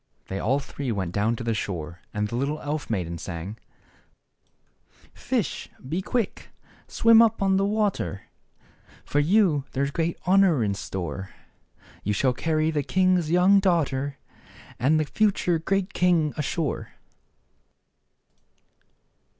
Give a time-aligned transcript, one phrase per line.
[0.29, 3.59] They all three went down to the shore, and the little elf maiden sang:"
[5.29, 6.49] Fish, be quick,
[6.87, 8.23] swim up on the water;
[9.05, 11.29] For you there's great honor in store:
[12.03, 14.17] You shall carry the king's young daughter,
[14.79, 16.93] And the future great king ashore."